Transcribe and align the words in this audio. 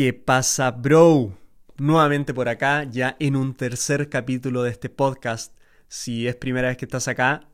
¿Qué 0.00 0.14
pasa, 0.14 0.70
bro? 0.70 1.36
Nuevamente 1.76 2.32
por 2.32 2.48
acá, 2.48 2.84
ya 2.84 3.16
en 3.20 3.36
un 3.36 3.52
tercer 3.54 4.08
capítulo 4.08 4.62
de 4.62 4.70
este 4.70 4.88
podcast. 4.88 5.54
Si 5.88 6.26
es 6.26 6.36
primera 6.36 6.68
vez 6.68 6.78
que 6.78 6.86
estás 6.86 7.06
acá, 7.06 7.50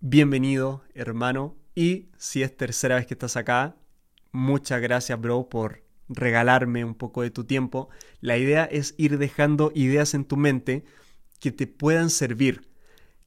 bienvenido, 0.00 0.82
hermano. 0.94 1.58
Y 1.74 2.08
si 2.16 2.42
es 2.42 2.56
tercera 2.56 2.94
vez 2.94 3.06
que 3.06 3.12
estás 3.12 3.36
acá, 3.36 3.76
muchas 4.32 4.80
gracias, 4.80 5.20
bro, 5.20 5.50
por 5.50 5.82
regalarme 6.08 6.86
un 6.86 6.94
poco 6.94 7.20
de 7.20 7.30
tu 7.30 7.44
tiempo. 7.44 7.90
La 8.22 8.38
idea 8.38 8.64
es 8.64 8.94
ir 8.96 9.18
dejando 9.18 9.70
ideas 9.74 10.14
en 10.14 10.24
tu 10.24 10.38
mente 10.38 10.86
que 11.38 11.52
te 11.52 11.66
puedan 11.66 12.08
servir, 12.08 12.70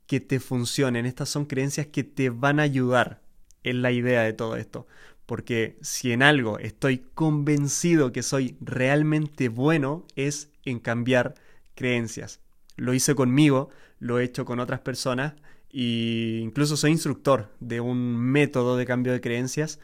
que 0.07 0.19
te 0.19 0.39
funcionen. 0.39 1.05
Estas 1.05 1.29
son 1.29 1.45
creencias 1.45 1.85
que 1.85 2.03
te 2.03 2.31
van 2.31 2.59
a 2.59 2.63
ayudar. 2.63 3.21
en 3.65 3.81
la 3.81 3.91
idea 3.91 4.23
de 4.23 4.33
todo 4.33 4.57
esto. 4.57 4.87
Porque 5.25 5.77
si 5.81 6.11
en 6.11 6.21
algo 6.21 6.59
estoy 6.59 7.05
convencido 7.13 8.11
que 8.11 8.23
soy 8.23 8.57
realmente 8.59 9.49
bueno 9.49 10.05
es 10.15 10.51
en 10.65 10.79
cambiar 10.79 11.36
creencias. 11.75 12.39
Lo 12.75 12.93
hice 12.93 13.15
conmigo, 13.15 13.69
lo 14.00 14.19
he 14.19 14.23
hecho 14.23 14.45
con 14.45 14.59
otras 14.59 14.81
personas 14.81 15.33
e 15.69 16.39
incluso 16.41 16.78
soy 16.78 16.91
instructor 16.91 17.50
de 17.59 17.79
un 17.79 18.17
método 18.17 18.78
de 18.78 18.86
cambio 18.86 19.14
de 19.14 19.21
creencias 19.21 19.79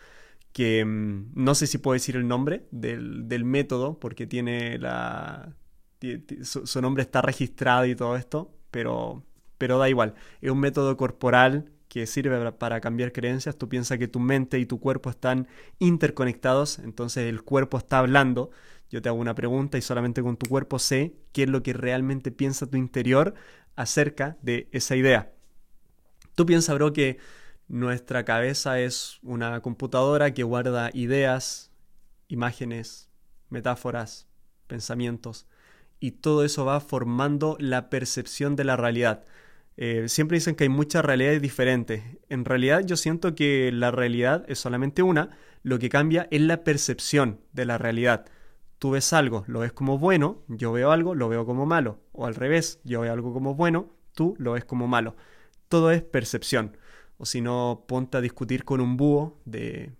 que 0.53 0.83
mm, 0.85 1.31
no 1.35 1.55
sé 1.55 1.67
si 1.67 1.77
puedo 1.77 1.93
decir 1.93 2.15
el 2.15 2.27
nombre 2.27 2.65
del, 2.71 3.45
método 3.45 3.99
porque 3.99 4.27
tiene 4.27 4.77
la... 4.77 5.53
Su, 6.43 6.65
su, 6.65 6.81
nombre 6.81 7.03
está 7.03 7.21
registrado 7.21 7.85
y 7.85 7.95
todo 7.95 8.15
esto, 8.15 8.53
pero, 8.71 9.23
pero 9.57 9.77
da 9.77 9.89
igual. 9.89 10.15
Es 10.41 10.49
un 10.49 10.59
método 10.59 10.95
corporal 10.95 11.71
que 11.89 12.07
sirve 12.07 12.51
para 12.53 12.79
cambiar 12.79 13.11
creencias. 13.11 13.57
Tú 13.57 13.67
piensas 13.67 13.97
que 13.97 14.07
tu 14.07 14.19
mente 14.19 14.59
y 14.59 14.65
tu 14.65 14.79
cuerpo 14.79 15.09
están 15.09 15.47
interconectados, 15.79 16.79
entonces 16.79 17.27
el 17.27 17.41
cuerpo 17.41 17.77
está 17.77 17.99
hablando. 17.99 18.51
Yo 18.89 19.01
te 19.01 19.09
hago 19.09 19.17
una 19.17 19.35
pregunta 19.35 19.77
y 19.77 19.81
solamente 19.81 20.23
con 20.23 20.37
tu 20.37 20.47
cuerpo 20.47 20.79
sé 20.79 21.15
qué 21.33 21.43
es 21.43 21.49
lo 21.49 21.61
que 21.63 21.73
realmente 21.73 22.31
piensa 22.31 22.67
tu 22.67 22.77
interior 22.77 23.33
acerca 23.75 24.37
de 24.41 24.69
esa 24.71 24.95
idea. 24.95 25.33
Tú 26.35 26.45
piensas, 26.45 26.75
bro, 26.75 26.93
que 26.93 27.17
nuestra 27.67 28.23
cabeza 28.23 28.79
es 28.79 29.19
una 29.23 29.61
computadora 29.61 30.33
que 30.33 30.43
guarda 30.43 30.91
ideas, 30.93 31.71
imágenes, 32.27 33.09
metáforas, 33.49 34.27
pensamientos, 34.67 35.47
y 35.99 36.11
todo 36.11 36.45
eso 36.45 36.65
va 36.65 36.79
formando 36.79 37.57
la 37.59 37.89
percepción 37.89 38.55
de 38.55 38.63
la 38.63 38.77
realidad. 38.77 39.25
Eh, 39.81 40.09
siempre 40.09 40.35
dicen 40.35 40.55
que 40.55 40.65
hay 40.65 40.69
muchas 40.69 41.05
realidades 41.05 41.41
diferentes. 41.41 42.03
En 42.27 42.43
realidad 42.43 42.81
yo 42.85 42.97
siento 42.97 43.33
que 43.33 43.71
la 43.71 43.91
realidad 43.91 44.43
es 44.49 44.59
solamente 44.59 45.03
una, 45.03 45.29
lo 45.63 45.79
que 45.79 45.87
cambia 45.87 46.27
es 46.31 46.41
la 46.41 46.65
percepción 46.65 47.39
de 47.53 47.63
la 47.63 47.77
realidad. 47.77 48.25
Tú 48.77 48.91
ves 48.91 49.13
algo, 49.13 49.45
lo 49.47 49.61
ves 49.61 49.71
como 49.71 49.97
bueno, 49.97 50.43
yo 50.49 50.73
veo 50.73 50.91
algo, 50.91 51.15
lo 51.15 51.29
veo 51.29 51.45
como 51.45 51.65
malo. 51.65 52.01
O 52.11 52.25
al 52.25 52.35
revés, 52.35 52.81
yo 52.83 52.99
veo 52.99 53.13
algo 53.13 53.31
como 53.31 53.55
bueno, 53.55 53.87
tú 54.15 54.35
lo 54.37 54.51
ves 54.51 54.65
como 54.65 54.85
malo. 54.85 55.15
Todo 55.69 55.91
es 55.91 56.03
percepción. 56.03 56.75
O 57.17 57.25
si 57.25 57.39
no, 57.39 57.85
ponte 57.87 58.17
a 58.17 58.21
discutir 58.21 58.65
con 58.65 58.81
un 58.81 58.97
búho 58.97 59.39
de 59.45 59.93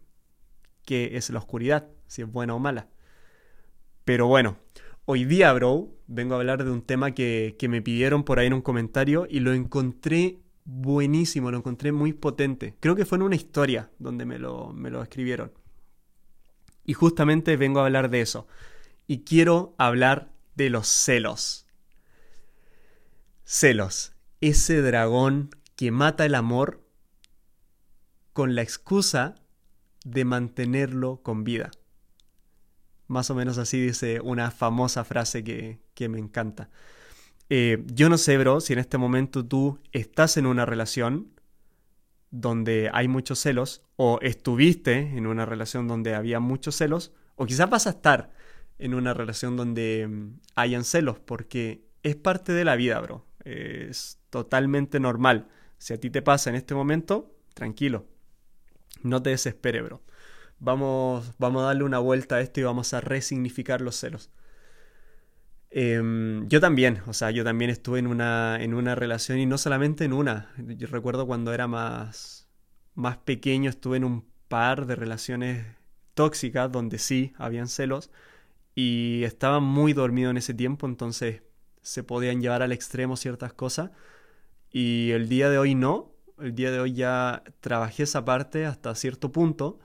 qué 0.84 1.12
es 1.14 1.30
la 1.30 1.40
oscuridad, 1.40 1.88
si 2.06 2.22
es 2.22 2.30
buena 2.30 2.54
o 2.54 2.60
mala. 2.60 2.90
Pero 4.04 4.28
bueno, 4.28 4.58
Hoy 5.12 5.26
día, 5.26 5.52
bro, 5.54 5.90
vengo 6.06 6.36
a 6.36 6.38
hablar 6.38 6.64
de 6.64 6.70
un 6.70 6.84
tema 6.84 7.16
que, 7.16 7.58
me 7.68 7.82
pidieron 7.82 8.24
por 8.24 8.38
ahí 8.38 8.46
en 8.46 8.54
un 8.54 8.62
comentario 8.62 9.26
y 9.28 9.40
lo 9.40 9.54
encontré 9.54 10.38
buenísimo, 10.66 11.50
lo 11.50 11.58
encontré 11.58 11.92
muy 11.92 12.14
potente. 12.14 12.76
Creo 12.80 12.96
que 12.96 13.06
fue 13.06 13.16
en 13.16 13.24
una 13.24 13.36
historia 13.36 13.90
donde 13.98 14.26
me 14.26 14.38
lo, 14.38 14.72
me 14.72 14.92
lo 14.92 15.02
escribieron. 15.02 15.52
Y 16.86 16.94
justamente 16.94 17.58
vengo 17.58 17.80
a 17.80 17.86
hablar 17.86 18.12
de 18.12 18.22
eso. 18.22 18.48
Y 19.08 19.24
quiero 19.24 19.74
hablar 19.80 20.32
de 20.54 20.70
los 20.70 20.88
celos. 20.88 21.66
Celos. 23.46 24.14
Ese 24.42 24.80
dragón 24.84 25.50
que 25.76 25.90
mata 25.90 26.24
el 26.24 26.36
amor 26.36 26.86
con 28.34 28.54
la 28.54 28.62
excusa 28.62 29.34
de 30.06 30.24
mantenerlo 30.24 31.24
con 31.24 31.44
vida. 31.44 31.72
Más 33.10 33.32
o 33.32 33.36
menos 33.36 33.58
así 33.58 33.82
dice 33.82 34.22
una 34.22 34.52
famosa 34.52 35.04
frase 35.04 35.44
que, 35.44 36.10
me 36.10 36.20
encanta. 36.20 36.70
Eh, 37.50 37.84
yo 37.88 38.08
no 38.08 38.20
sé, 38.20 38.38
bro, 38.38 38.62
si 38.62 38.74
en 38.74 38.80
este 38.80 39.00
momento 39.00 39.44
tú 39.44 39.80
estás 39.92 40.38
en 40.38 40.46
una 40.46 40.64
relación 40.68 41.32
donde 42.30 42.92
hay 42.94 43.08
muchos 43.08 43.40
celos, 43.40 43.82
o 43.96 44.20
estuviste 44.22 45.00
en 45.00 45.26
una 45.26 45.48
relación 45.48 45.88
donde 45.88 46.14
había 46.14 46.40
muchos 46.40 46.76
celos, 46.76 47.12
o 47.36 47.48
quizás 47.48 47.68
vas 47.68 47.88
a 47.88 47.92
estar 47.92 48.32
en 48.78 48.94
una 48.94 49.16
relación 49.16 49.58
donde 49.58 50.08
mm, 50.08 50.40
hayan 50.54 50.84
celos, 50.84 51.20
porque 51.20 51.88
es 52.04 52.16
parte 52.16 52.54
de 52.54 52.64
la 52.64 52.76
vida, 52.76 53.00
bro. 53.00 53.26
Es 53.44 54.20
totalmente 54.30 55.00
normal. 55.00 55.48
Si 55.80 55.94
a 55.94 56.00
ti 56.00 56.12
te 56.12 56.22
pasa 56.22 56.52
en 56.52 56.58
este 56.58 56.76
momento, 56.76 57.36
tranquilo. 57.56 58.06
No 59.02 59.24
te 59.24 59.32
desesperes, 59.32 59.84
bro 59.84 60.04
vamos, 60.60 61.34
vamos 61.38 61.64
a 61.64 61.68
darle 61.68 61.84
una 61.84 62.00
vuelta 62.00 62.36
a 62.36 62.42
esto 62.42 62.60
y 62.60 62.64
vamos 62.64 62.94
a 62.94 63.02
resignificar 63.02 63.82
los 63.82 63.96
celos. 63.96 64.30
Em, 65.72 66.48
yo 66.48 66.60
también, 66.60 67.02
o 67.06 67.14
sea, 67.14 67.32
yo 67.32 67.44
también 67.44 67.70
estuve 67.70 68.00
en 68.00 68.08
una, 68.08 68.58
en 68.62 68.74
una 68.74 68.96
relación 68.96 69.38
y 69.40 69.46
no 69.46 69.58
solamente 69.58 70.06
en 70.06 70.14
una. 70.14 70.52
Yo 70.58 70.88
recuerdo 70.88 71.28
cuando 71.28 71.54
era 71.54 71.68
más, 71.68 72.48
más 72.96 73.18
pequeño 73.18 73.70
estuve 73.70 73.98
en 73.98 74.04
un 74.04 74.26
par 74.48 74.88
de 74.88 74.96
relaciones 74.96 75.66
tóxicas 76.16 76.72
donde 76.72 76.98
sí 76.98 77.34
habían 77.38 77.68
celos 77.68 78.12
y 78.76 79.24
estaba 79.24 79.60
muy 79.60 79.94
dormido 79.94 80.32
en 80.32 80.38
ese 80.38 80.54
tiempo, 80.54 80.88
entonces 80.88 81.44
se 81.82 82.04
podían 82.04 82.42
llevar 82.42 82.62
al 82.62 82.72
extremo 82.72 83.16
ciertas 83.16 83.54
cosas 83.54 83.92
y 84.72 85.12
el 85.12 85.30
día 85.30 85.50
de 85.50 85.58
hoy 85.58 85.76
no. 85.76 86.14
El 86.40 86.56
día 86.56 86.72
de 86.72 86.80
hoy 86.80 86.94
ya 86.94 87.44
trabajé 87.60 88.04
esa 88.04 88.26
parte 88.26 88.66
hasta 88.66 88.96
cierto 88.96 89.32
punto 89.32 89.80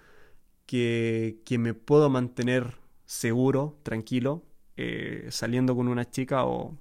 que, 0.67 1.57
me 1.59 1.75
puedo 1.75 2.11
mantener 2.11 2.77
seguro, 3.07 3.79
tranquilo, 3.83 4.45
eh, 4.77 5.29
saliendo 5.31 5.77
con 5.77 5.89
una 5.89 6.11
chica 6.11 6.45
o, 6.45 6.77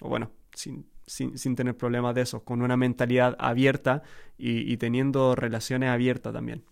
bueno, 0.00 0.30
sin, 0.54 0.86
tener 1.56 1.76
problemas 1.76 2.14
de 2.14 2.22
esos, 2.22 2.42
con 2.42 2.62
una 2.62 2.76
mentalidad 2.76 3.36
abierta 3.38 4.02
y, 4.38 4.76
teniendo 4.76 5.34
relaciones 5.34 5.90
abiertas 5.90 6.32
también. 6.32 6.64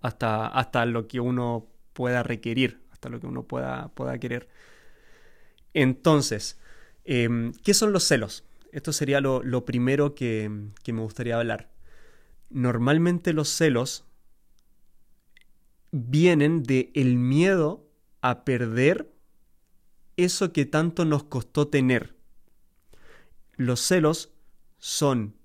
Hasta, 0.00 0.46
hasta 0.46 0.84
lo 0.84 1.08
que 1.08 1.20
uno 1.20 1.66
pueda 1.94 2.22
requerir, 2.22 2.82
hasta 2.92 3.08
lo 3.08 3.20
que 3.20 3.26
uno 3.26 3.44
pueda, 3.44 3.88
pueda 3.88 4.18
querer. 4.18 4.48
Entonces, 5.72 6.58
em, 7.04 7.52
¿qué 7.64 7.74
son 7.74 7.92
los 7.92 8.04
celos? 8.04 8.44
Esto 8.72 8.92
sería 8.92 9.20
lo, 9.20 9.42
lo 9.42 9.64
primero 9.64 10.14
que, 10.14 10.50
que 10.82 10.92
me 10.92 11.00
gustaría 11.00 11.38
hablar. 11.38 11.70
Normalmente 12.50 13.32
los 13.32 13.48
celos 13.48 14.04
vienen 15.96 16.64
de 16.64 16.90
el 16.94 17.16
miedo 17.16 17.86
a 18.20 18.44
perder 18.44 19.14
eso 20.16 20.52
que 20.52 20.66
tanto 20.66 21.04
nos 21.04 21.22
costó 21.22 21.68
tener. 21.68 22.16
Los 23.56 23.80
celos 23.80 24.32
son 24.78 25.36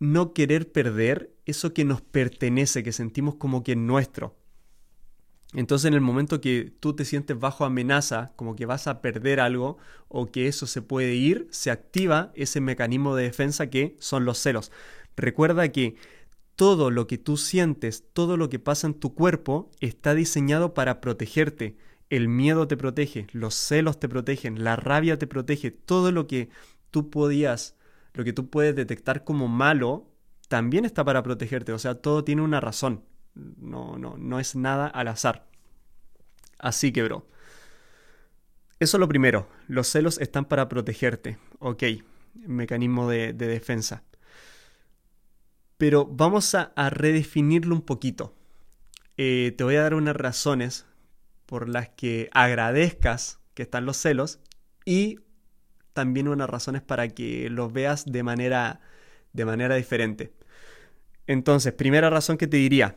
no 0.00 0.32
querer 0.32 0.72
perder 0.72 1.32
eso 1.46 1.72
que 1.72 1.84
nos 1.84 2.00
pertenece, 2.00 2.82
que 2.82 2.90
sentimos 2.90 3.36
como 3.36 3.62
que 3.62 3.72
es 3.72 3.78
nuestro. 3.78 4.34
Entonces 5.52 5.86
en 5.86 5.94
el 5.94 6.00
momento 6.00 6.40
que 6.40 6.72
tú 6.80 6.96
te 6.96 7.04
sientes 7.04 7.38
bajo 7.38 7.64
amenaza, 7.64 8.32
como 8.34 8.56
que 8.56 8.66
vas 8.66 8.88
a 8.88 9.00
perder 9.00 9.38
algo 9.38 9.78
o 10.08 10.32
que 10.32 10.48
eso 10.48 10.66
se 10.66 10.82
puede 10.82 11.14
ir, 11.14 11.46
se 11.50 11.70
activa 11.70 12.32
ese 12.34 12.60
mecanismo 12.60 13.14
de 13.14 13.24
defensa 13.24 13.68
que 13.68 13.96
son 14.00 14.24
los 14.24 14.38
celos. 14.38 14.72
Recuerda 15.16 15.70
que 15.70 15.96
todo 16.60 16.90
lo 16.90 17.06
que 17.06 17.16
tú 17.16 17.38
sientes, 17.38 18.04
todo 18.12 18.36
lo 18.36 18.50
que 18.50 18.58
pasa 18.58 18.86
en 18.86 18.92
tu 18.92 19.14
cuerpo 19.14 19.70
está 19.80 20.14
diseñado 20.14 20.74
para 20.74 21.00
protegerte. 21.00 21.78
El 22.10 22.28
miedo 22.28 22.68
te 22.68 22.76
protege, 22.76 23.28
los 23.32 23.54
celos 23.54 23.98
te 23.98 24.10
protegen, 24.10 24.62
la 24.62 24.76
rabia 24.76 25.18
te 25.18 25.26
protege, 25.26 25.70
todo 25.70 26.12
lo 26.12 26.26
que 26.26 26.50
tú 26.90 27.08
podías, 27.08 27.76
lo 28.12 28.24
que 28.24 28.34
tú 28.34 28.50
puedes 28.50 28.76
detectar 28.76 29.24
como 29.24 29.48
malo, 29.48 30.10
también 30.48 30.84
está 30.84 31.02
para 31.02 31.22
protegerte. 31.22 31.72
O 31.72 31.78
sea, 31.78 31.94
todo 31.94 32.24
tiene 32.24 32.42
una 32.42 32.60
razón. 32.60 33.04
No, 33.34 33.96
no, 33.96 34.18
no 34.18 34.38
es 34.38 34.54
nada 34.54 34.86
al 34.86 35.08
azar. 35.08 35.46
Así 36.58 36.92
que, 36.92 37.02
bro. 37.04 37.26
Eso 38.78 38.98
es 38.98 39.00
lo 39.00 39.08
primero. 39.08 39.48
Los 39.66 39.86
celos 39.86 40.18
están 40.18 40.44
para 40.44 40.68
protegerte. 40.68 41.38
Ok. 41.58 41.84
Mecanismo 42.34 43.08
de, 43.08 43.32
de 43.32 43.46
defensa 43.46 44.02
pero 45.80 46.04
vamos 46.04 46.54
a, 46.54 46.74
redefinirlo 46.90 47.74
un 47.74 47.80
poquito. 47.80 48.34
Eh, 49.16 49.54
te 49.56 49.64
voy 49.64 49.76
a 49.76 49.82
dar 49.82 49.94
unas 49.94 50.14
razones 50.14 50.84
por 51.46 51.70
las 51.70 51.88
que 51.88 52.28
agradezcas 52.32 53.38
que 53.54 53.62
están 53.62 53.86
los 53.86 53.96
celos 53.96 54.40
y 54.84 55.20
también 55.94 56.28
unas 56.28 56.50
razones 56.50 56.82
para 56.82 57.08
que 57.08 57.48
los 57.48 57.72
veas 57.72 58.04
de 58.04 58.22
manera, 58.22 58.82
de 59.32 59.46
manera 59.46 59.74
diferente. 59.74 60.34
Entonces, 61.26 61.72
primera 61.72 62.10
razón 62.10 62.36
que 62.36 62.46
te 62.46 62.58
diría, 62.58 62.96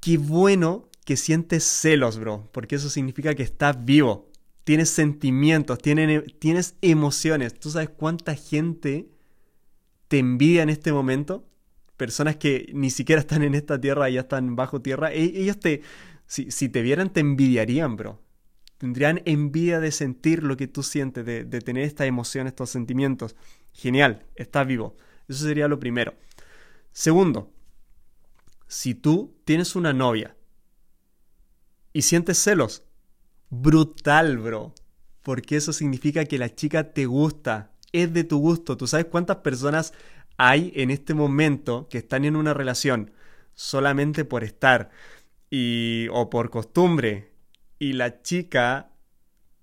qué 0.00 0.16
bueno 0.16 0.88
que 1.04 1.18
sientes 1.18 1.64
celos, 1.64 2.18
bro, 2.18 2.48
porque 2.50 2.76
eso 2.76 2.88
significa 2.88 3.34
que 3.34 3.42
estás 3.42 3.84
vivo, 3.84 4.30
tienes 4.64 4.88
sentimientos, 4.88 5.76
tienes, 5.80 6.24
tienes 6.38 6.76
emociones. 6.80 7.60
¿Tú 7.60 7.68
sabes 7.68 7.90
cuánta 7.90 8.34
gente 8.36 9.10
te 10.08 10.18
envidia 10.18 10.62
en 10.62 10.70
este 10.70 10.94
momento? 10.94 11.44
Personas 11.98 12.36
que 12.36 12.70
ni 12.72 12.90
siquiera 12.90 13.20
están 13.20 13.42
en 13.42 13.54
esta 13.54 13.78
tierra, 13.78 14.08
ya 14.08 14.20
están 14.20 14.56
bajo 14.56 14.80
tierra. 14.80 15.12
E, 15.12 15.24
ellos 15.24 15.60
te, 15.60 15.82
si, 16.26 16.50
si 16.50 16.70
te 16.70 16.80
vieran, 16.80 17.12
te 17.12 17.20
envidiarían, 17.20 17.96
bro. 17.96 18.22
Tendrían 18.78 19.20
envidia 19.26 19.80
de 19.80 19.90
sentir 19.90 20.44
lo 20.44 20.56
que 20.56 20.68
tú 20.68 20.82
sientes, 20.82 21.26
de, 21.26 21.44
de 21.44 21.60
tener 21.60 21.82
esta 21.82 22.06
emoción, 22.06 22.46
estos 22.46 22.70
sentimientos. 22.70 23.36
Genial, 23.72 24.24
estás 24.36 24.66
vivo. 24.66 24.96
Eso 25.28 25.44
sería 25.44 25.68
lo 25.68 25.78
primero. 25.78 26.14
Segundo, 26.92 27.52
si 28.68 28.94
tú 28.94 29.36
tienes 29.44 29.74
una 29.74 29.92
novia 29.92 30.36
y 31.92 32.02
sientes 32.02 32.38
celos, 32.38 32.84
brutal, 33.50 34.38
bro. 34.38 34.72
Porque 35.22 35.56
eso 35.56 35.72
significa 35.72 36.24
que 36.24 36.38
la 36.38 36.54
chica 36.54 36.92
te 36.92 37.06
gusta, 37.06 37.72
es 37.92 38.12
de 38.12 38.24
tu 38.24 38.38
gusto. 38.38 38.76
¿Tú 38.76 38.86
sabes 38.86 39.06
cuántas 39.06 39.38
personas 39.38 39.92
hay 40.38 40.72
en 40.76 40.90
este 40.90 41.14
momento 41.14 41.88
que 41.90 41.98
están 41.98 42.24
en 42.24 42.36
una 42.36 42.54
relación 42.54 43.10
solamente 43.54 44.24
por 44.24 44.44
estar 44.44 44.90
y 45.50 46.06
o 46.12 46.30
por 46.30 46.50
costumbre 46.50 47.32
y 47.78 47.94
la 47.94 48.22
chica 48.22 48.90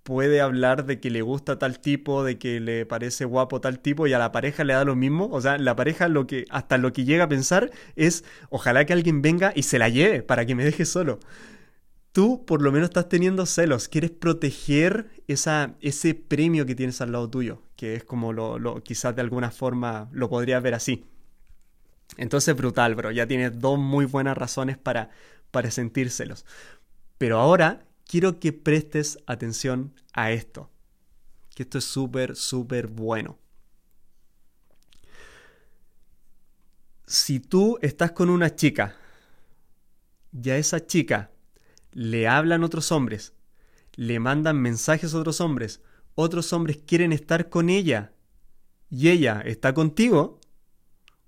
puede 0.04 0.40
hablar 0.40 0.86
de 0.86 1.00
que 1.00 1.10
le 1.10 1.24
gusta 1.24 1.58
tal 1.58 1.80
tipo, 1.80 2.24
de 2.24 2.38
que 2.38 2.60
le 2.60 2.86
parece 2.86 3.26
guapo 3.26 3.60
tal 3.60 3.80
tipo 3.80 4.06
y 4.06 4.14
a 4.14 4.20
la 4.20 4.32
pareja 4.32 4.64
le 4.64 4.74
da 4.74 4.86
lo 4.86 4.96
mismo. 4.96 5.30
O 5.32 5.42
sea, 5.42 5.58
la 5.58 5.76
pareja 5.76 6.08
lo 6.08 6.28
que 6.28 6.46
hasta 6.52 6.78
lo 6.78 6.94
que 6.94 7.06
llega 7.06 7.24
a 7.24 7.30
pensar 7.30 7.72
es 7.96 8.24
ojalá 8.52 8.86
que 8.86 8.94
alguien 8.94 9.24
venga 9.24 9.52
y 9.56 9.64
se 9.64 9.80
la 9.80 9.90
lleve 9.90 10.22
para 10.22 10.46
que 10.46 10.54
me 10.54 10.64
deje 10.64 10.86
solo. 10.86 11.20
Tú 12.12 12.46
por 12.46 12.62
lo 12.62 12.72
menos 12.72 12.90
estás 12.90 13.10
teniendo 13.10 13.46
celos, 13.46 13.90
quieres 13.90 14.12
proteger 14.12 15.10
ese 15.28 16.14
premio 16.16 16.66
que 16.66 16.76
tienes 16.76 17.02
al 17.02 17.12
lado 17.12 17.30
tuyo, 17.30 17.62
que 17.76 17.96
es 17.96 18.04
como 18.04 18.34
lo, 18.34 18.82
quizás 18.84 19.16
de 19.16 19.22
alguna 19.22 19.52
forma 19.52 20.10
lo 20.12 20.30
podrías 20.30 20.62
ver 20.62 20.74
así. 20.74 21.06
Entonces 22.18 22.56
brutal, 22.56 22.96
bro, 22.96 23.12
ya 23.12 23.28
tienes 23.28 23.60
dos 23.60 23.78
muy 23.80 24.06
buenas 24.06 24.38
razones 24.38 24.78
para, 24.78 25.10
para 25.52 25.72
sentir 25.72 26.10
celos. 26.10 26.46
Pero 27.18 27.40
ahora 27.40 27.86
quiero 28.06 28.40
que 28.40 28.54
prestes 28.54 29.20
atención 29.26 29.94
a 30.14 30.32
esto, 30.32 30.70
que 31.56 31.64
esto 31.64 31.78
es 31.78 31.86
súper, 31.86 32.36
súper 32.36 32.88
bueno. 32.88 33.38
Si 37.08 37.40
tú 37.40 37.78
estás 37.82 38.12
con 38.12 38.30
una 38.30 38.56
chica 38.56 38.96
y 40.32 40.50
a 40.50 40.58
esa 40.58 40.86
chica 40.86 41.32
le 41.92 42.28
hablan 42.28 42.64
otros 42.64 42.92
hombres, 42.92 43.34
le 43.96 44.20
mandan 44.20 44.62
mensajes 44.62 45.14
a 45.14 45.20
otros 45.20 45.40
hombres, 45.40 45.82
otros 46.16 46.52
hombres 46.54 46.80
quieren 46.86 47.12
estar 47.12 47.50
con 47.50 47.70
ella 47.70 48.14
y 48.90 49.10
ella 49.10 49.42
está 49.46 49.74
contigo, 49.74 50.40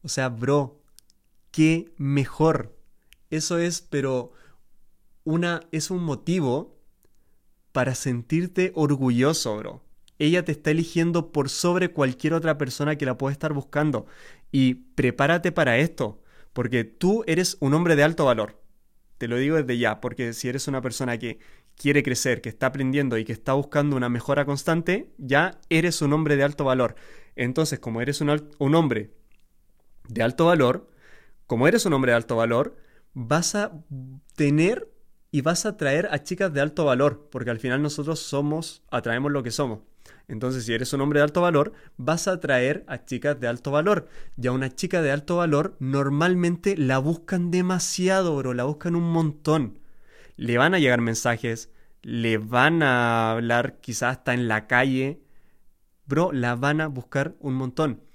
o 0.02 0.08
sea, 0.08 0.30
bro, 0.30 0.82
qué 1.52 1.94
mejor. 1.98 2.78
Eso 3.30 3.58
es, 3.58 3.82
pero 3.82 4.32
una, 5.24 5.62
es 5.72 5.92
un 5.92 6.04
motivo 6.04 6.80
para 7.74 7.94
sentirte 7.96 8.72
orgulloso, 8.76 9.58
bro. 9.58 9.84
Ella 10.20 10.44
te 10.44 10.54
está 10.54 10.72
eligiendo 10.72 11.32
por 11.32 11.50
sobre 11.50 11.92
cualquier 11.92 12.34
otra 12.34 12.58
persona 12.58 12.96
que 12.96 13.06
la 13.06 13.18
pueda 13.18 13.34
estar 13.34 13.54
buscando. 13.54 14.08
Y 14.52 14.76
prepárate 14.96 15.52
para 15.52 15.78
esto, 15.78 16.22
porque 16.54 16.86
tú 16.86 17.24
eres 17.28 17.58
un 17.60 17.74
hombre 17.74 17.96
de 17.96 18.04
alto 18.04 18.26
valor. 18.26 18.60
Te 19.18 19.28
lo 19.28 19.38
digo 19.38 19.58
desde 19.58 19.78
ya, 19.78 20.00
porque 20.00 20.34
si 20.34 20.48
eres 20.48 20.68
una 20.68 20.82
persona 20.82 21.18
que 21.18 21.40
quiere 21.78 22.04
crecer, 22.04 22.42
que 22.42 22.50
está 22.50 22.68
aprendiendo 22.68 23.18
y 23.18 23.24
que 23.24 23.32
está 23.32 23.54
buscando 23.54 23.96
una 23.96 24.10
mejora 24.10 24.46
constante, 24.46 25.14
ya 25.18 25.60
eres 25.70 26.02
un 26.02 26.12
hombre 26.14 26.36
de 26.36 26.44
alto 26.44 26.66
valor. 26.66 26.96
Entonces, 27.36 27.80
como 27.80 28.02
eres 28.02 28.20
un, 28.20 28.30
hombre 28.76 29.12
de 30.10 30.24
alto 30.24 30.46
valor, 30.46 30.90
como 31.46 31.68
eres 31.68 31.86
un 31.86 31.94
hombre 31.94 32.12
de 32.12 32.18
alto 32.18 32.36
valor, 32.36 32.78
vas 33.14 33.56
a 33.56 33.72
tener 34.36 34.92
y 35.30 35.42
vas 35.42 35.66
a 35.66 35.70
atraer 35.70 36.10
a 36.12 36.24
chicas 36.24 36.52
de 36.52 36.62
alto 36.62 36.86
valor, 36.86 37.30
porque 37.32 37.52
al 37.52 37.60
final 37.60 37.82
nosotros 37.82 38.20
somos, 38.20 38.84
atraemos 38.90 39.32
lo 39.32 39.44
que 39.44 39.52
somos. 39.52 39.80
Entonces, 40.28 40.66
si 40.66 40.74
eres 40.74 40.92
un 40.94 41.02
hombre 41.02 41.20
de 41.20 41.26
alto 41.26 41.42
valor, 41.42 41.74
vas 41.96 42.28
a 42.28 42.34
atraer 42.34 42.84
a 42.88 43.06
chicas 43.06 43.40
de 43.40 43.48
alto 43.48 43.72
valor. 43.72 44.08
Y 44.36 44.48
a 44.48 44.52
una 44.52 44.74
chica 44.74 45.02
de 45.02 45.12
alto 45.12 45.38
valor 45.38 45.76
normalmente 45.80 46.76
la 46.76 46.98
buscan 46.98 47.52
demasiado, 47.52 48.36
bro, 48.36 48.54
la 48.54 48.64
buscan 48.64 48.96
un 48.96 49.12
montón. 49.12 49.80
Le 50.38 50.58
van 50.58 50.74
a 50.74 50.80
llegar 50.80 51.02
mensajes, 51.02 51.70
le 52.02 52.38
van 52.38 52.82
a 52.84 53.32
hablar 53.32 53.80
quizás 53.82 54.18
hasta 54.18 54.34
en 54.34 54.48
la 54.48 54.68
calle. 54.68 55.20
Bro, 56.06 56.32
la 56.32 56.56
van 56.56 56.80
a 56.80 56.88
buscar 56.88 57.36
un 57.40 57.56
montón 57.56 58.08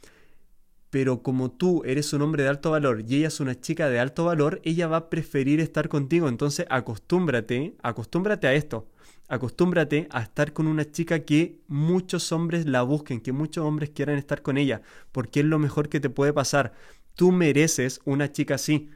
pero 0.93 1.23
como 1.23 1.51
tú 1.51 1.81
eres 1.87 2.13
un 2.13 2.21
hombre 2.21 2.43
de 2.43 2.51
alto 2.51 2.73
valor 2.73 3.03
y 3.09 3.17
ella 3.17 3.29
es 3.29 3.41
una 3.41 3.59
chica 3.59 3.89
de 3.89 3.99
alto 3.99 4.27
valor, 4.27 4.61
ella 4.63 4.89
va 4.89 4.99
a 4.99 5.09
preferir 5.09 5.59
estar 5.59 5.89
contigo. 5.89 6.29
Entonces 6.29 6.67
acostúmbrate, 6.69 7.77
acostúmbrate 7.83 8.47
a 8.47 8.53
esto. 8.53 8.91
Acostúmbrate 9.27 10.07
a 10.11 10.21
estar 10.21 10.53
con 10.53 10.67
una 10.67 10.85
chica 10.85 11.21
que 11.21 11.63
muchos 11.67 12.31
hombres 12.31 12.67
la 12.67 12.83
busquen, 12.83 13.23
que 13.23 13.33
muchos 13.33 13.65
hombres 13.65 13.89
quieran 13.89 14.19
estar 14.19 14.43
con 14.43 14.59
ella, 14.59 14.83
porque 15.13 15.41
es 15.41 15.47
lo 15.47 15.59
mejor 15.59 15.89
que 15.89 15.99
te 15.99 16.11
puede 16.11 16.35
pasar. 16.35 16.75
Tú 17.15 17.33
mereces 17.33 18.03
una 18.05 18.31
chica 18.31 18.57
así. 18.57 18.91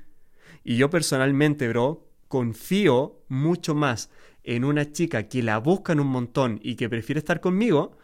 Y 0.64 0.76
yo 0.76 0.90
personalmente, 0.90 1.66
bro, 1.66 2.05
confío 2.28 3.22
mucho 3.28 3.74
más 3.74 4.10
en 4.44 4.64
una 4.64 4.92
chica 4.92 5.28
que 5.28 5.42
la 5.42 5.58
buscan 5.58 6.00
un 6.00 6.08
montón 6.08 6.60
y 6.62 6.76
que 6.76 6.88
prefiere 6.88 7.18
estar 7.18 7.40
conmigo 7.40 7.98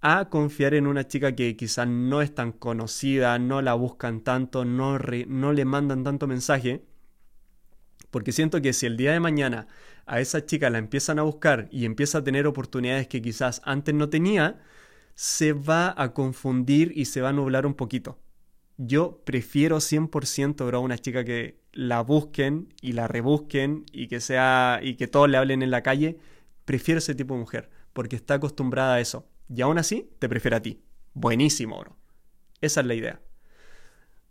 a 0.00 0.28
confiar 0.28 0.74
en 0.74 0.86
una 0.86 1.08
chica 1.08 1.34
que 1.34 1.56
quizás 1.56 1.88
no 1.88 2.22
es 2.22 2.34
tan 2.34 2.52
conocida, 2.52 3.38
no 3.38 3.62
la 3.62 3.74
buscan 3.74 4.20
tanto, 4.20 4.64
no, 4.64 4.98
no 4.98 5.52
le 5.52 5.64
mandan 5.64 6.04
tanto 6.04 6.26
mensaje. 6.26 6.84
Porque 8.10 8.32
siento 8.32 8.62
que 8.62 8.72
si 8.72 8.86
el 8.86 8.96
día 8.96 9.12
de 9.12 9.20
mañana 9.20 9.66
a 10.06 10.20
esa 10.20 10.46
chica 10.46 10.70
la 10.70 10.78
empiezan 10.78 11.18
a 11.18 11.22
buscar 11.22 11.68
y 11.70 11.84
empieza 11.84 12.18
a 12.18 12.24
tener 12.24 12.46
oportunidades 12.46 13.08
que 13.08 13.20
quizás 13.20 13.60
antes 13.64 13.94
no 13.94 14.08
tenía, 14.08 14.60
se 15.14 15.52
va 15.52 15.94
a 16.00 16.14
confundir 16.14 16.92
y 16.94 17.06
se 17.06 17.20
va 17.20 17.30
a 17.30 17.32
nublar 17.32 17.66
un 17.66 17.74
poquito. 17.74 18.18
Yo 18.78 19.22
prefiero 19.24 19.78
100% 19.80 20.72
a 20.72 20.78
una 20.78 20.98
chica 20.98 21.24
que 21.24 21.60
la 21.72 22.00
busquen 22.00 22.72
y 22.80 22.92
la 22.92 23.08
rebusquen 23.08 23.84
y 23.92 24.06
que 24.06 24.20
sea 24.20 24.78
y 24.80 24.94
que 24.94 25.08
todos 25.08 25.28
le 25.28 25.36
hablen 25.36 25.62
en 25.62 25.72
la 25.72 25.82
calle. 25.82 26.18
Prefiero 26.64 26.98
ese 26.98 27.16
tipo 27.16 27.34
de 27.34 27.40
mujer 27.40 27.70
porque 27.92 28.14
está 28.14 28.34
acostumbrada 28.34 28.94
a 28.94 29.00
eso 29.00 29.26
y 29.48 29.62
aún 29.62 29.78
así 29.78 30.08
te 30.20 30.28
prefiere 30.28 30.56
a 30.56 30.62
ti. 30.62 30.80
Buenísimo, 31.12 31.80
bro. 31.80 31.96
Esa 32.60 32.80
es 32.80 32.86
la 32.86 32.94
idea. 32.94 33.20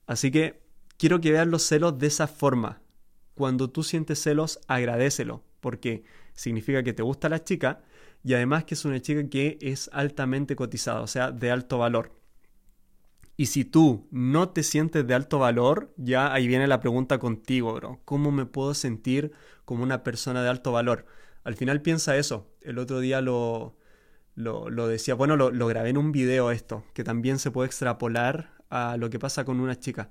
Así 0.06 0.32
que 0.32 0.62
quiero 0.98 1.20
que 1.20 1.32
veas 1.32 1.48
los 1.48 1.64
celos 1.64 2.00
de 2.00 2.08
esa 2.08 2.28
forma. 2.28 2.82
Cuando 3.36 3.70
tú 3.70 3.84
sientes 3.84 4.22
celos, 4.22 4.62
agradecelo, 4.68 5.44
porque 5.60 6.06
significa 6.34 6.84
que 6.84 6.94
te 6.94 7.04
gusta 7.04 7.28
la 7.28 7.44
chica 7.44 7.84
y 8.24 8.34
además 8.34 8.64
que 8.64 8.76
es 8.76 8.86
una 8.86 9.02
chica 9.02 9.30
que 9.30 9.58
es 9.60 9.90
altamente 9.92 10.56
cotizada, 10.56 11.02
o 11.02 11.08
sea, 11.08 11.32
de 11.32 11.52
alto 11.52 11.78
valor. 11.80 12.17
Y 13.40 13.46
si 13.46 13.64
tú 13.66 14.08
no 14.10 14.50
te 14.50 14.64
sientes 14.64 15.06
de 15.06 15.14
alto 15.14 15.38
valor, 15.38 15.94
ya 15.96 16.34
ahí 16.34 16.48
viene 16.48 16.66
la 16.66 16.80
pregunta 16.80 17.20
contigo, 17.20 17.76
bro. 17.76 18.02
¿Cómo 18.04 18.32
me 18.32 18.48
puedo 18.48 18.74
sentir 18.74 19.32
como 19.64 19.84
una 19.84 20.04
persona 20.04 20.42
de 20.42 20.50
alto 20.50 20.72
valor? 20.72 21.06
Al 21.44 21.56
final 21.56 21.84
piensa 21.84 22.18
eso. 22.18 22.50
El 22.62 22.80
otro 22.80 23.00
día 23.00 23.22
lo, 23.22 23.78
lo, 24.34 24.88
decía. 24.88 25.14
Bueno, 25.14 25.36
lo, 25.36 25.52
lo, 25.52 25.68
grabé 25.68 25.90
en 25.90 25.98
un 25.98 26.12
video 26.12 26.50
esto, 26.50 26.84
que 26.96 27.04
también 27.04 27.38
se 27.38 27.52
puede 27.52 27.68
extrapolar 27.68 28.54
a 28.72 28.98
lo 28.98 29.12
que 29.12 29.20
pasa 29.20 29.46
con 29.46 29.60
una 29.60 29.80
chica. 29.80 30.10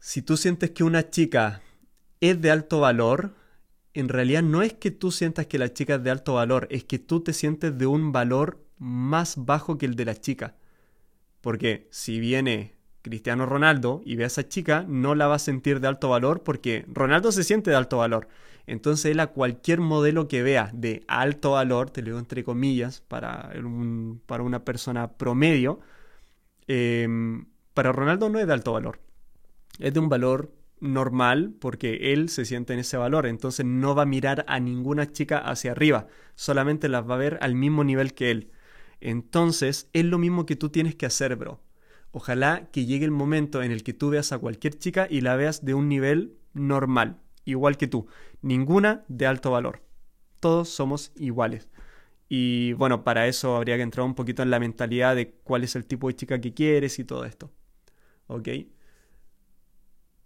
Si 0.00 0.22
tú 0.22 0.36
sientes 0.36 0.72
que 0.72 0.82
una 0.82 1.08
chica 1.08 1.62
es 2.20 2.40
de 2.40 2.50
alto 2.50 2.80
valor, 2.80 3.34
en 3.94 4.08
realidad 4.08 4.42
no 4.42 4.62
es 4.62 4.74
que 4.74 4.90
tú 4.90 5.12
sientas 5.12 5.46
que 5.46 5.58
la 5.58 5.72
chica 5.72 5.94
es 5.94 6.02
de 6.02 6.10
alto 6.10 6.34
valor, 6.34 6.66
es 6.70 6.82
que 6.82 6.98
tú 6.98 7.20
te 7.20 7.32
sientes 7.32 7.78
de 7.78 7.86
un 7.86 8.10
valor 8.10 8.66
más 8.76 9.34
bajo 9.36 9.78
que 9.78 9.86
el 9.86 9.94
de 9.94 10.04
la 10.04 10.16
chica. 10.16 10.56
Porque 11.46 11.86
si 11.92 12.18
viene 12.18 12.74
Cristiano 13.02 13.46
Ronaldo 13.46 14.02
y 14.04 14.16
ve 14.16 14.24
a 14.24 14.26
esa 14.26 14.48
chica, 14.48 14.84
no 14.88 15.14
la 15.14 15.28
va 15.28 15.36
a 15.36 15.38
sentir 15.38 15.78
de 15.78 15.86
alto 15.86 16.08
valor 16.08 16.42
porque 16.42 16.84
Ronaldo 16.88 17.30
se 17.30 17.44
siente 17.44 17.70
de 17.70 17.76
alto 17.76 17.98
valor. 17.98 18.26
Entonces 18.66 19.12
él 19.12 19.20
a 19.20 19.28
cualquier 19.28 19.80
modelo 19.80 20.26
que 20.26 20.42
vea 20.42 20.70
de 20.74 21.04
alto 21.06 21.52
valor, 21.52 21.90
te 21.90 22.00
lo 22.00 22.06
digo 22.06 22.18
entre 22.18 22.42
comillas, 22.42 23.00
para, 23.00 23.52
para 24.26 24.42
una 24.42 24.64
persona 24.64 25.12
promedio, 25.12 25.78
em, 26.66 27.46
para 27.74 27.92
Ronaldo 27.92 28.28
no 28.28 28.40
es 28.40 28.48
de 28.48 28.52
alto 28.52 28.72
valor. 28.72 28.98
Es 29.78 29.94
de 29.94 30.00
un 30.00 30.08
valor 30.08 30.52
normal 30.80 31.54
porque 31.60 32.12
él 32.12 32.28
se 32.28 32.44
siente 32.44 32.72
en 32.72 32.80
ese 32.80 32.96
valor. 32.96 33.24
Entonces 33.24 33.64
no 33.64 33.94
va 33.94 34.02
a 34.02 34.06
mirar 34.06 34.44
a 34.48 34.58
ninguna 34.58 35.12
chica 35.12 35.38
hacia 35.38 35.70
arriba, 35.70 36.08
solamente 36.34 36.88
las 36.88 37.08
va 37.08 37.14
a 37.14 37.18
ver 37.18 37.38
al 37.40 37.54
mismo 37.54 37.84
nivel 37.84 38.14
que 38.14 38.32
él. 38.32 38.50
Entonces 39.00 39.88
es 39.92 40.04
lo 40.04 40.18
mismo 40.18 40.46
que 40.46 40.56
tú 40.56 40.70
tienes 40.70 40.94
que 40.94 41.06
hacer, 41.06 41.36
bro. 41.36 41.60
Ojalá 42.12 42.68
que 42.72 42.86
llegue 42.86 43.04
el 43.04 43.10
momento 43.10 43.62
en 43.62 43.72
el 43.72 43.82
que 43.82 43.92
tú 43.92 44.10
veas 44.10 44.32
a 44.32 44.38
cualquier 44.38 44.78
chica 44.78 45.06
y 45.10 45.20
la 45.20 45.36
veas 45.36 45.64
de 45.64 45.74
un 45.74 45.88
nivel 45.88 46.36
normal, 46.54 47.18
igual 47.44 47.76
que 47.76 47.88
tú. 47.88 48.06
Ninguna 48.42 49.04
de 49.08 49.26
alto 49.26 49.50
valor. 49.50 49.82
Todos 50.40 50.68
somos 50.68 51.12
iguales. 51.16 51.68
Y 52.28 52.72
bueno, 52.74 53.04
para 53.04 53.26
eso 53.28 53.56
habría 53.56 53.76
que 53.76 53.82
entrar 53.82 54.04
un 54.06 54.14
poquito 54.14 54.42
en 54.42 54.50
la 54.50 54.58
mentalidad 54.58 55.14
de 55.14 55.30
cuál 55.44 55.64
es 55.64 55.76
el 55.76 55.86
tipo 55.86 56.08
de 56.08 56.16
chica 56.16 56.40
que 56.40 56.54
quieres 56.54 56.98
y 56.98 57.04
todo 57.04 57.24
esto. 57.24 57.50
¿Ok? 58.26 58.48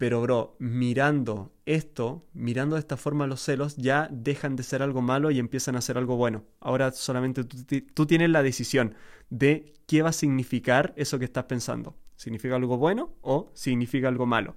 Pero 0.01 0.23
bro, 0.23 0.57
mirando 0.59 1.53
esto, 1.67 2.27
mirando 2.33 2.77
de 2.77 2.81
esta 2.81 2.97
forma 2.97 3.27
los 3.27 3.43
celos, 3.43 3.77
ya 3.77 4.09
dejan 4.11 4.57
de 4.57 4.63
ser 4.63 4.81
algo 4.81 5.03
malo 5.03 5.31
y 5.31 5.39
empiezan 5.39 5.77
a 5.77 5.83
ser 5.83 5.99
algo 5.99 6.17
bueno. 6.17 6.47
Ahora 6.59 6.91
solamente 6.93 7.45
tú, 7.45 8.07
tienes 8.07 8.31
la 8.31 8.43
decisión 8.43 8.95
de 9.29 9.75
qué 9.87 10.01
va 10.01 10.09
a 10.09 10.15
significar 10.15 10.95
eso 10.97 11.19
que 11.19 11.27
estás 11.27 11.45
pensando. 11.45 11.99
¿Significa 12.17 12.57
algo 12.57 12.79
bueno 12.79 13.13
o 13.21 13.51
significa 13.53 14.09
algo 14.09 14.25
malo? 14.25 14.57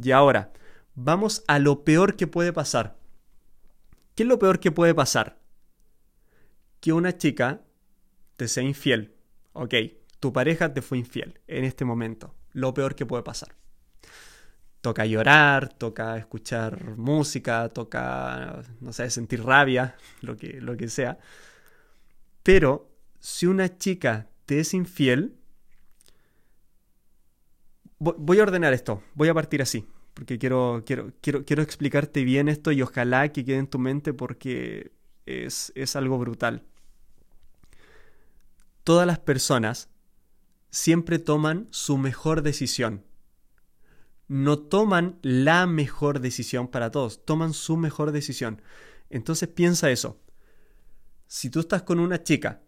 Y 0.00 0.12
ahora, 0.12 0.52
vamos 0.94 1.42
a 1.48 1.58
lo 1.58 1.82
peor 1.82 2.14
que 2.14 2.28
puede 2.28 2.52
pasar. 2.52 2.96
¿Qué 4.14 4.22
es 4.22 4.28
lo 4.28 4.38
peor 4.38 4.60
que 4.60 4.70
puede 4.70 4.94
pasar? 4.94 5.40
Que 6.78 6.92
una 6.92 7.18
chica 7.18 7.64
te 8.36 8.46
sea 8.46 8.62
infiel. 8.62 9.16
Ok, 9.52 9.74
tu 10.20 10.32
pareja 10.32 10.72
te 10.72 10.80
fue 10.80 10.98
infiel 10.98 11.40
en 11.48 11.64
este 11.64 11.84
momento. 11.84 12.36
Lo 12.52 12.72
peor 12.72 12.94
que 12.94 13.04
puede 13.04 13.24
pasar 13.24 13.58
toca 14.80 15.04
llorar, 15.04 15.72
toca 15.72 16.16
escuchar 16.16 16.96
música, 16.96 17.68
toca, 17.68 18.62
no 18.80 18.92
sé, 18.92 19.10
sentir 19.10 19.42
rabia, 19.44 19.96
lo 20.22 20.36
que, 20.36 20.60
lo 20.60 20.76
que 20.76 20.88
sea. 20.88 21.18
Pero 22.42 22.90
si 23.18 23.46
una 23.46 23.76
chica 23.78 24.28
te 24.46 24.60
es 24.60 24.74
infiel, 24.74 25.36
voy 27.98 28.38
a 28.38 28.42
ordenar 28.42 28.72
esto, 28.72 29.02
voy 29.14 29.28
a 29.28 29.34
partir 29.34 29.60
así, 29.60 29.86
porque 30.14 30.38
quiero, 30.38 30.82
quiero, 30.86 31.12
quiero, 31.20 31.44
quiero 31.44 31.62
explicarte 31.62 32.24
bien 32.24 32.48
esto 32.48 32.72
y 32.72 32.80
ojalá 32.80 33.30
que 33.30 33.44
quede 33.44 33.58
en 33.58 33.66
tu 33.66 33.78
mente 33.78 34.14
porque 34.14 34.92
es, 35.26 35.70
es 35.74 35.96
algo 35.96 36.18
brutal. 36.18 36.64
Todas 38.84 39.06
las 39.06 39.18
personas 39.18 39.90
siempre 40.70 41.18
toman 41.18 41.68
su 41.70 41.98
mejor 41.98 42.40
decisión 42.42 43.04
no 44.30 44.60
toman 44.60 45.18
la 45.22 45.66
mejor 45.66 46.20
decisión 46.20 46.68
para 46.68 46.92
todos, 46.92 47.24
toman 47.24 47.52
su 47.52 47.76
mejor 47.76 48.12
decisión. 48.12 48.62
Entonces 49.08 49.48
piensa 49.48 49.90
eso. 49.90 50.20
Si 51.26 51.50
tú 51.50 51.58
estás 51.58 51.82
con 51.82 51.98
una 51.98 52.22
chica, 52.22 52.62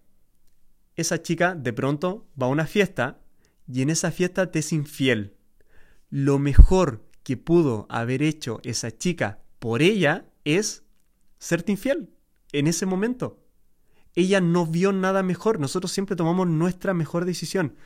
esa 0.97 1.23
chica 1.23 1.55
de 1.55 1.73
pronto 1.73 2.27
va 2.41 2.47
a 2.47 2.51
una 2.51 2.67
fiesta 2.67 3.21
y 3.69 3.83
en 3.83 3.91
esa 3.91 4.11
fiesta 4.11 4.51
te 4.51 4.59
es 4.59 4.73
infiel. 4.73 5.37
Lo 6.11 6.41
mejor 6.41 7.09
que 7.23 7.37
pudo 7.37 7.87
haber 7.89 8.25
hecho 8.25 8.59
esa 8.65 8.91
chica 8.91 9.39
por 9.61 9.83
ella 9.83 10.27
es 10.45 10.83
serte 11.39 11.71
infiel 11.71 12.11
en 12.51 12.67
ese 12.67 12.87
momento. 12.87 13.39
Ella 14.17 14.41
no 14.41 14.67
vio 14.67 14.91
nada 14.91 15.23
mejor, 15.23 15.61
nosotros 15.61 15.93
siempre 15.93 16.17
tomamos 16.17 16.49
nuestra 16.49 16.93
mejor 16.93 17.25
decisión. 17.25 17.77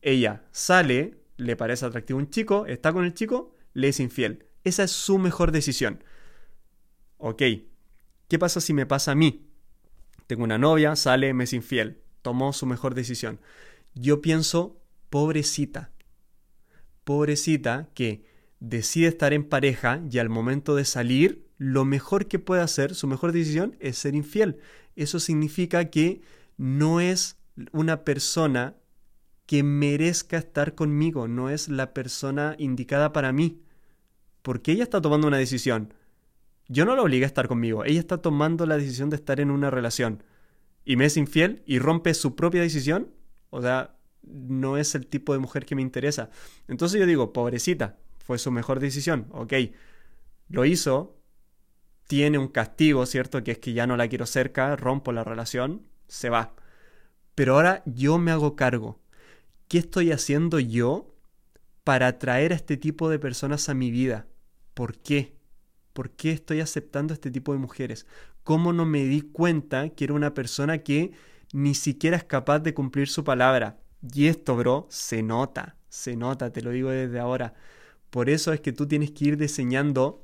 Ella 0.00 0.46
sale, 0.50 1.21
le 1.36 1.56
parece 1.56 1.86
atractivo 1.86 2.18
un 2.18 2.30
chico, 2.30 2.66
está 2.66 2.92
con 2.92 3.04
el 3.04 3.14
chico, 3.14 3.54
le 3.74 3.88
es 3.88 4.00
infiel. 4.00 4.46
Esa 4.64 4.84
es 4.84 4.90
su 4.90 5.18
mejor 5.18 5.52
decisión. 5.52 6.04
Ok, 7.18 7.42
¿qué 8.28 8.38
pasa 8.38 8.60
si 8.60 8.72
me 8.72 8.86
pasa 8.86 9.12
a 9.12 9.14
mí? 9.14 9.48
Tengo 10.26 10.44
una 10.44 10.58
novia, 10.58 10.96
sale, 10.96 11.34
me 11.34 11.44
es 11.44 11.52
infiel. 11.52 12.00
Tomó 12.22 12.52
su 12.52 12.66
mejor 12.66 12.94
decisión. 12.94 13.40
Yo 13.94 14.20
pienso, 14.20 14.80
pobrecita. 15.10 15.90
Pobrecita 17.04 17.90
que 17.94 18.24
decide 18.60 19.08
estar 19.08 19.32
en 19.32 19.48
pareja 19.48 20.00
y 20.10 20.18
al 20.18 20.28
momento 20.28 20.76
de 20.76 20.84
salir, 20.84 21.48
lo 21.58 21.84
mejor 21.84 22.28
que 22.28 22.38
puede 22.38 22.62
hacer, 22.62 22.94
su 22.94 23.06
mejor 23.06 23.32
decisión, 23.32 23.76
es 23.80 23.98
ser 23.98 24.14
infiel. 24.14 24.58
Eso 24.94 25.20
significa 25.20 25.90
que 25.90 26.22
no 26.56 27.00
es 27.00 27.36
una 27.72 28.04
persona 28.04 28.76
que 29.46 29.62
merezca 29.62 30.38
estar 30.38 30.74
conmigo, 30.74 31.28
no 31.28 31.50
es 31.50 31.68
la 31.68 31.94
persona 31.94 32.54
indicada 32.58 33.12
para 33.12 33.32
mí. 33.32 33.62
Porque 34.42 34.72
ella 34.72 34.82
está 34.82 35.00
tomando 35.00 35.28
una 35.28 35.38
decisión. 35.38 35.94
Yo 36.68 36.84
no 36.84 36.96
la 36.96 37.02
obligué 37.02 37.24
a 37.24 37.26
estar 37.26 37.48
conmigo, 37.48 37.84
ella 37.84 38.00
está 38.00 38.18
tomando 38.18 38.66
la 38.66 38.76
decisión 38.76 39.10
de 39.10 39.16
estar 39.16 39.40
en 39.40 39.50
una 39.50 39.70
relación. 39.70 40.22
Y 40.84 40.96
me 40.96 41.06
es 41.06 41.16
infiel 41.16 41.62
y 41.66 41.78
rompe 41.78 42.14
su 42.14 42.34
propia 42.34 42.62
decisión. 42.62 43.12
O 43.50 43.62
sea, 43.62 43.96
no 44.22 44.76
es 44.76 44.94
el 44.94 45.06
tipo 45.06 45.32
de 45.32 45.38
mujer 45.38 45.66
que 45.66 45.74
me 45.74 45.82
interesa. 45.82 46.30
Entonces 46.68 46.98
yo 46.98 47.06
digo, 47.06 47.32
pobrecita, 47.32 47.98
fue 48.18 48.38
su 48.38 48.50
mejor 48.50 48.80
decisión. 48.80 49.26
Ok, 49.30 49.52
lo 50.48 50.64
hizo, 50.64 51.16
tiene 52.06 52.38
un 52.38 52.48
castigo, 52.48 53.06
¿cierto? 53.06 53.42
Que 53.44 53.52
es 53.52 53.58
que 53.58 53.72
ya 53.72 53.86
no 53.86 53.96
la 53.96 54.08
quiero 54.08 54.26
cerca, 54.26 54.76
rompo 54.76 55.12
la 55.12 55.24
relación, 55.24 55.86
se 56.08 56.30
va. 56.30 56.54
Pero 57.34 57.54
ahora 57.54 57.82
yo 57.86 58.18
me 58.18 58.30
hago 58.30 58.56
cargo. 58.56 59.01
¿Qué 59.72 59.78
estoy 59.78 60.12
haciendo 60.12 60.60
yo 60.60 61.14
para 61.82 62.06
atraer 62.06 62.52
a 62.52 62.56
este 62.56 62.76
tipo 62.76 63.08
de 63.08 63.18
personas 63.18 63.70
a 63.70 63.74
mi 63.74 63.90
vida? 63.90 64.26
¿Por 64.74 64.98
qué? 64.98 65.38
¿Por 65.94 66.10
qué 66.10 66.30
estoy 66.30 66.60
aceptando 66.60 67.14
a 67.14 67.16
este 67.16 67.30
tipo 67.30 67.54
de 67.54 67.58
mujeres? 67.58 68.06
¿Cómo 68.44 68.74
no 68.74 68.84
me 68.84 69.04
di 69.04 69.22
cuenta 69.22 69.88
que 69.88 70.04
era 70.04 70.12
una 70.12 70.34
persona 70.34 70.82
que 70.82 71.12
ni 71.54 71.74
siquiera 71.74 72.18
es 72.18 72.24
capaz 72.24 72.58
de 72.58 72.74
cumplir 72.74 73.08
su 73.08 73.24
palabra? 73.24 73.78
Y 74.02 74.26
esto, 74.26 74.56
bro, 74.56 74.88
se 74.90 75.22
nota, 75.22 75.78
se 75.88 76.16
nota, 76.16 76.52
te 76.52 76.60
lo 76.60 76.68
digo 76.72 76.90
desde 76.90 77.18
ahora. 77.18 77.54
Por 78.10 78.28
eso 78.28 78.52
es 78.52 78.60
que 78.60 78.72
tú 78.72 78.86
tienes 78.86 79.12
que 79.12 79.24
ir 79.24 79.36
diseñando 79.38 80.22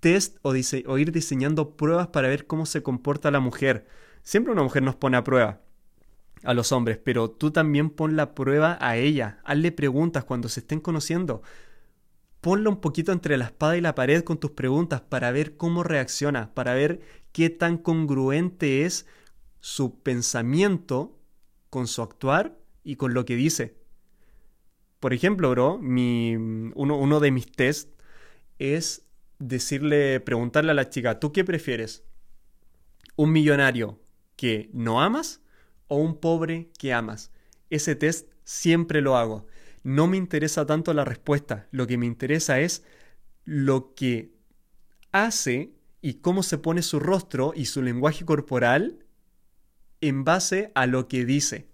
test 0.00 0.36
o, 0.42 0.50
o 0.50 0.98
ir 0.98 1.12
diseñando 1.12 1.78
pruebas 1.78 2.08
para 2.08 2.28
ver 2.28 2.46
cómo 2.46 2.66
se 2.66 2.82
comporta 2.82 3.30
la 3.30 3.40
mujer. 3.40 3.86
Siempre 4.22 4.52
una 4.52 4.64
mujer 4.64 4.82
nos 4.82 4.96
pone 4.96 5.16
a 5.16 5.24
prueba 5.24 5.62
a 6.44 6.54
los 6.54 6.72
hombres, 6.72 6.98
pero 6.98 7.30
tú 7.30 7.50
también 7.50 7.90
pon 7.90 8.16
la 8.16 8.34
prueba 8.34 8.78
a 8.80 8.96
ella. 8.96 9.40
Hazle 9.44 9.72
preguntas 9.72 10.24
cuando 10.24 10.48
se 10.48 10.60
estén 10.60 10.80
conociendo. 10.80 11.42
Ponlo 12.40 12.70
un 12.70 12.80
poquito 12.80 13.12
entre 13.12 13.36
la 13.36 13.46
espada 13.46 13.76
y 13.76 13.80
la 13.80 13.94
pared 13.94 14.24
con 14.24 14.38
tus 14.38 14.50
preguntas 14.50 15.00
para 15.00 15.30
ver 15.30 15.56
cómo 15.56 15.84
reacciona, 15.84 16.52
para 16.54 16.74
ver 16.74 17.00
qué 17.30 17.50
tan 17.50 17.78
congruente 17.78 18.84
es 18.84 19.06
su 19.60 20.00
pensamiento 20.00 21.18
con 21.70 21.86
su 21.86 22.02
actuar 22.02 22.58
y 22.82 22.96
con 22.96 23.14
lo 23.14 23.24
que 23.24 23.36
dice. 23.36 23.76
Por 24.98 25.12
ejemplo, 25.12 25.50
bro, 25.50 25.78
mi, 25.78 26.34
uno, 26.34 26.98
uno 26.98 27.20
de 27.20 27.30
mis 27.30 27.50
tests 27.50 27.92
es 28.58 29.06
decirle, 29.38 30.20
preguntarle 30.20 30.72
a 30.72 30.74
la 30.74 30.90
chica, 30.90 31.20
¿tú 31.20 31.32
qué 31.32 31.44
prefieres? 31.44 32.04
¿Un 33.16 33.32
millonario 33.32 34.00
que 34.36 34.70
no 34.72 35.00
amas 35.00 35.41
o 35.92 35.96
un 35.96 36.16
pobre 36.16 36.70
que 36.78 36.94
amas? 36.94 37.30
Ese 37.68 37.94
test 37.94 38.30
siempre 38.44 39.02
lo 39.02 39.18
hago. 39.18 39.46
No 39.82 40.06
me 40.06 40.16
interesa 40.16 40.64
tanto 40.64 40.94
la 40.94 41.04
respuesta, 41.04 41.68
lo 41.70 41.86
que 41.86 41.98
me 41.98 42.06
interesa 42.06 42.60
es 42.60 42.82
lo 43.44 43.94
que 43.94 44.32
hace 45.10 45.74
y 46.00 46.14
cómo 46.14 46.42
se 46.42 46.56
pone 46.56 46.80
su 46.80 46.98
rostro 46.98 47.52
y 47.54 47.66
su 47.66 47.82
lenguaje 47.82 48.24
corporal 48.24 49.04
en 50.00 50.24
base 50.24 50.72
a 50.74 50.86
lo 50.86 51.08
que 51.08 51.26
dice. 51.26 51.68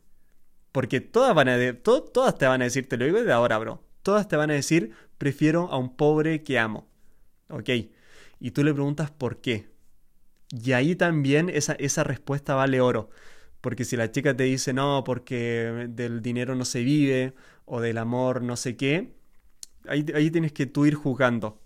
Porque 0.72 1.00
todas, 1.00 1.32
van 1.32 1.48
a 1.48 1.58
todas 1.84 2.36
te 2.36 2.46
van 2.46 2.62
a 2.62 2.64
decir, 2.64 2.88
te 2.88 2.96
lo 2.96 3.04
digo 3.04 3.22
de 3.22 3.32
ahora, 3.32 3.56
bro. 3.58 3.84
Todas 4.02 4.26
te 4.26 4.36
van 4.36 4.50
a 4.50 4.54
decir, 4.54 4.94
prefiero 5.16 5.70
a 5.70 5.78
un 5.78 5.96
pobre 5.96 6.42
que 6.42 6.58
amo. 6.58 6.88
¿Ok? 7.50 7.70
Y 8.40 8.50
tú 8.50 8.64
le 8.64 8.74
preguntas 8.74 9.12
por 9.12 9.40
qué. 9.40 9.68
Y 10.50 10.72
ahí 10.72 10.96
también 10.96 11.50
esa, 11.50 11.74
esa 11.74 12.02
respuesta 12.02 12.56
vale 12.56 12.80
oro. 12.80 13.10
Porque 13.60 13.84
si 13.84 13.96
la 13.96 14.10
chica 14.10 14.36
te 14.36 14.44
dice 14.44 14.72
no, 14.72 15.04
porque 15.04 15.88
del 15.90 16.22
dinero 16.22 16.54
no 16.54 16.64
se 16.64 16.82
vive 16.82 17.34
o 17.64 17.80
del 17.80 17.98
amor 17.98 18.42
no 18.42 18.56
sé 18.56 18.76
qué, 18.76 19.14
ahí, 19.88 20.06
ahí 20.14 20.30
tienes 20.30 20.52
que 20.52 20.66
tú 20.66 20.86
ir 20.86 20.94
juzgando. 20.94 21.60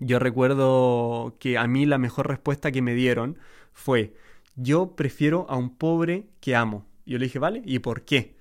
Yo 0.00 0.18
recuerdo 0.18 1.36
que 1.38 1.58
a 1.58 1.66
mí 1.66 1.86
la 1.86 1.98
mejor 1.98 2.28
respuesta 2.28 2.72
que 2.72 2.82
me 2.82 2.94
dieron 2.94 3.38
fue, 3.72 4.14
yo 4.56 4.96
prefiero 4.96 5.46
a 5.48 5.56
un 5.56 5.76
pobre 5.76 6.28
que 6.40 6.56
amo. 6.56 6.86
Yo 7.06 7.18
le 7.18 7.26
dije, 7.26 7.38
vale, 7.38 7.62
¿y 7.64 7.78
por 7.80 8.04
qué? 8.04 8.36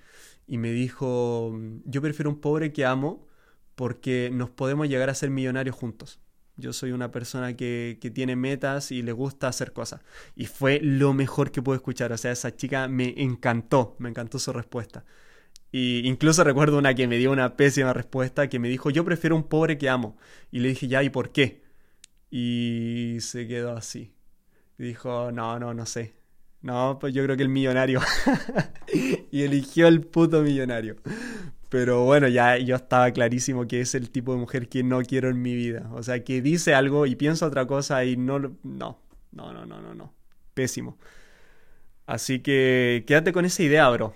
Y 0.48 0.58
me 0.58 0.72
dijo, 0.72 1.58
yo 1.86 2.02
prefiero 2.02 2.30
un 2.30 2.42
pobre 2.42 2.74
que 2.74 2.86
amo 2.86 3.28
porque 3.76 4.30
nos 4.34 4.50
podemos 4.50 4.90
llegar 4.90 5.10
a 5.10 5.16
ser 5.16 5.30
millonarios 5.30 5.76
juntos. 5.76 6.20
Yo 6.62 6.74
soy 6.74 6.92
una 6.92 7.12
persona 7.12 7.56
que, 7.58 7.98
tiene 8.14 8.36
metas 8.36 8.92
y 8.92 9.02
le 9.02 9.12
gusta 9.12 9.48
hacer 9.48 9.74
cosas. 9.74 10.02
Y 10.36 10.46
fue 10.46 10.80
lo 10.82 11.14
mejor 11.14 11.52
que 11.52 11.62
pude 11.62 11.76
escuchar. 11.78 12.12
O 12.14 12.18
sea, 12.18 12.32
esa 12.32 12.56
chica 12.56 12.88
me 12.88 13.14
encantó, 13.18 13.96
me 14.00 14.10
encantó 14.10 14.40
su 14.40 14.54
respuesta. 14.54 15.06
Y 15.72 16.08
incluso 16.08 16.44
recuerdo 16.44 16.78
una 16.78 16.94
que 16.96 17.08
me 17.08 17.18
dio 17.18 17.32
una 17.32 17.56
pésima 17.58 17.94
respuesta 17.94 18.50
que 18.50 18.60
me 18.60 18.70
dijo, 18.70 18.90
yo 18.90 19.06
prefiero 19.06 19.36
un 19.36 19.44
pobre 19.44 19.78
que 19.78 19.90
amo. 19.90 20.18
Y 20.52 20.60
le 20.60 20.70
dije, 20.70 20.88
ya, 20.88 21.04
¿y 21.04 21.10
por 21.10 21.32
qué? 21.32 21.64
Y 22.30 23.18
se 23.22 23.48
quedó 23.48 23.76
así. 23.76 24.14
Dijo, 24.78 25.32
no, 25.32 25.60
no, 25.60 25.74
no 25.74 25.86
sé. 25.86 26.16
No, 26.62 27.00
pues 27.00 27.14
yo 27.14 27.24
creo 27.24 27.36
que 27.38 27.44
el 27.44 27.50
millonario. 27.50 28.02
y 29.32 29.44
eligió 29.44 29.88
el 29.88 30.02
puto 30.02 30.42
millonario. 30.42 30.98
Pero 31.72 32.04
bueno, 32.04 32.28
ya 32.28 32.58
yo 32.58 32.76
estaba 32.76 33.12
clarísimo 33.12 33.66
que 33.66 33.80
es 33.80 33.96
el 33.96 34.10
tipo 34.12 34.34
de 34.34 34.40
mujer 34.40 34.68
que 34.68 34.84
no 34.84 35.02
quiero 35.04 35.30
en 35.30 35.42
mi 35.42 35.56
vida. 35.56 35.90
O 35.94 36.04
sea, 36.04 36.22
que 36.22 36.42
dice 36.42 36.74
algo 36.76 37.06
y 37.06 37.16
piensa 37.16 37.48
otra 37.48 37.66
cosa 37.66 38.04
y 38.04 38.18
no, 38.18 38.40
no, 38.40 38.58
no, 38.64 39.00
no, 39.32 39.66
no, 39.66 39.82
no, 39.82 39.96
no. 39.96 40.14
Pésimo. 40.54 40.98
Así 42.06 42.40
que 42.42 43.06
quédate 43.08 43.32
con 43.32 43.46
esa 43.46 43.64
idea, 43.64 43.90
bro. 43.90 44.14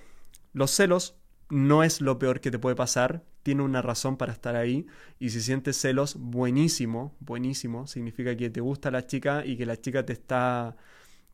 Los 0.51 0.71
celos 0.71 1.15
no 1.49 1.83
es 1.85 2.01
lo 2.01 2.19
peor 2.19 2.41
que 2.41 2.51
te 2.51 2.59
puede 2.59 2.75
pasar, 2.75 3.23
tiene 3.41 3.63
una 3.63 3.81
razón 3.81 4.17
para 4.17 4.33
estar 4.33 4.57
ahí 4.57 4.85
y 5.17 5.29
si 5.29 5.39
sientes 5.39 5.77
celos, 5.77 6.17
buenísimo, 6.19 7.15
buenísimo, 7.21 7.87
significa 7.87 8.35
que 8.35 8.49
te 8.49 8.59
gusta 8.59 8.91
la 8.91 9.07
chica 9.07 9.45
y 9.45 9.55
que 9.55 9.65
la 9.65 9.79
chica 9.79 10.05
te 10.05 10.11
está, 10.11 10.75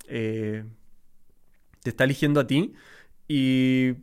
eh, 0.08 0.66
te 1.82 1.90
está 1.90 2.04
eligiendo 2.04 2.42
a 2.42 2.46
ti 2.46 2.74
y 3.28 3.96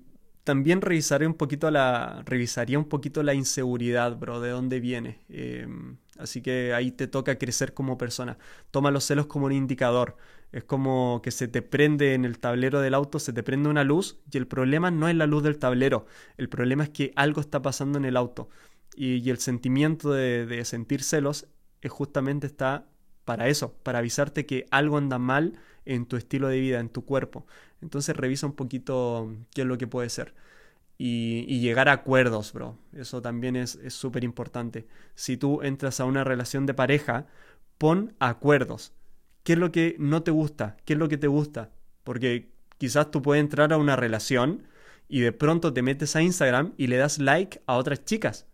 también 0.48 0.80
revisaré 0.80 1.26
un 1.26 1.34
poquito 1.34 1.70
la, 1.70 2.22
revisaría 2.24 2.78
un 2.78 2.88
poquito 2.88 3.22
la 3.22 3.34
inseguridad, 3.34 4.16
bro, 4.16 4.40
de 4.40 4.48
dónde 4.48 4.80
viene. 4.80 5.20
Em, 5.28 5.98
así 6.16 6.40
que 6.40 6.72
ahí 6.72 6.90
te 6.90 7.06
toca 7.06 7.36
crecer 7.36 7.74
como 7.74 7.98
persona. 7.98 8.38
Toma 8.70 8.90
los 8.90 9.04
celos 9.04 9.26
como 9.26 9.44
un 9.44 9.52
indicador. 9.52 10.16
Es 10.50 10.64
como 10.64 11.20
que 11.22 11.32
se 11.32 11.48
te 11.48 11.60
prende 11.60 12.14
en 12.14 12.24
el 12.24 12.38
tablero 12.38 12.80
del 12.80 12.94
auto, 12.94 13.18
se 13.18 13.34
te 13.34 13.42
prende 13.42 13.68
una 13.68 13.84
luz 13.84 14.20
y 14.32 14.38
el 14.38 14.46
problema 14.46 14.90
no 14.90 15.06
es 15.06 15.16
la 15.16 15.26
luz 15.26 15.42
del 15.42 15.58
tablero. 15.58 16.06
El 16.38 16.48
problema 16.48 16.84
es 16.84 16.88
que 16.88 17.12
algo 17.14 17.42
está 17.42 17.60
pasando 17.60 17.98
en 17.98 18.06
el 18.06 18.16
auto. 18.16 18.48
Y, 18.96 19.28
el 19.28 19.38
sentimiento 19.40 20.12
de, 20.12 20.46
de 20.46 20.64
sentir 20.64 21.02
celos 21.02 21.46
es 21.82 21.92
justamente 21.92 22.46
está 22.46 22.88
para 23.28 23.48
eso, 23.48 23.74
para 23.82 23.98
avisarte 23.98 24.46
que 24.46 24.64
algo 24.70 24.96
anda 24.96 25.18
mal 25.18 25.52
en 25.84 26.06
tu 26.06 26.16
estilo 26.16 26.48
de 26.48 26.60
vida, 26.60 26.80
en 26.80 26.88
tu 26.88 27.04
cuerpo. 27.04 27.46
Entonces 27.82 28.16
revisa 28.16 28.46
un 28.46 28.54
poquito 28.54 29.36
qué 29.54 29.60
es 29.60 29.66
lo 29.66 29.76
que 29.76 29.86
puede 29.86 30.08
ser. 30.08 30.32
Y, 30.96 31.60
llegar 31.60 31.90
a 31.90 31.92
acuerdos, 31.92 32.54
bro. 32.54 32.78
Eso 32.94 33.20
también 33.20 33.54
es 33.54 33.78
súper 33.88 34.24
importante. 34.24 34.86
Si 35.14 35.36
tú 35.36 35.60
entras 35.60 36.00
a 36.00 36.06
una 36.06 36.24
relación 36.24 36.64
de 36.64 36.72
pareja, 36.72 37.26
pon 37.76 38.14
acuerdos. 38.18 38.94
¿Qué 39.42 39.52
es 39.52 39.58
lo 39.58 39.72
que 39.72 39.94
no 39.98 40.22
te 40.22 40.30
gusta? 40.30 40.78
¿Qué 40.86 40.94
es 40.94 40.98
lo 40.98 41.10
que 41.10 41.18
te 41.18 41.26
gusta? 41.26 41.70
Porque 42.04 42.48
quizás 42.78 43.10
tú 43.10 43.20
puedes 43.20 43.42
entrar 43.42 43.74
a 43.74 43.76
una 43.76 43.94
relación 43.94 44.62
y 45.06 45.20
de 45.20 45.32
pronto 45.32 45.74
te 45.74 45.82
metes 45.82 46.16
a 46.16 46.22
Instagram 46.22 46.72
y 46.78 46.86
le 46.86 46.96
das 46.96 47.18
like 47.18 47.60
a 47.66 47.76
otras 47.76 48.06
chicas. 48.06 48.46